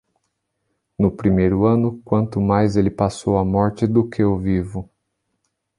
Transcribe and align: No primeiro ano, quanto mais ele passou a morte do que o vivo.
No 0.97 1.11
primeiro 1.15 1.67
ano, 1.67 2.01
quanto 2.03 2.41
mais 2.41 2.75
ele 2.75 2.89
passou 2.89 3.37
a 3.37 3.45
morte 3.45 3.85
do 3.85 4.09
que 4.09 4.23
o 4.23 4.35
vivo. 4.35 4.89